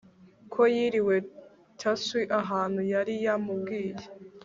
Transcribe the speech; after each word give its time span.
ko 0.53 0.61
yiriwe 0.75 1.15
tissue 1.79 2.31
ahantu 2.41 2.81
yari 2.93 3.13
yamubwiye 3.25 4.05